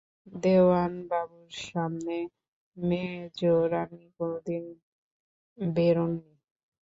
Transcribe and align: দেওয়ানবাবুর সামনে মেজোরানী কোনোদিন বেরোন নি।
দেওয়ানবাবুর 0.43 1.49
সামনে 1.65 2.17
মেজোরানী 2.77 4.05
কোনোদিন 4.17 4.63
বেরোন 5.57 6.11
নি। 6.17 6.31